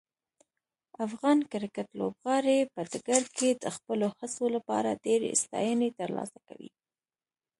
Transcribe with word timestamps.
افغان 1.05 1.37
کرکټ 1.51 1.87
لوبغاړي 1.99 2.57
په 2.73 2.81
ډګر 2.91 3.23
کې 3.37 3.49
د 3.63 3.65
خپلو 3.75 4.07
هڅو 4.17 4.45
لپاره 4.55 4.99
ډیرې 5.05 5.31
ستاینې 5.43 5.89
ترلاسه 5.99 6.37
کوي. 6.47 6.71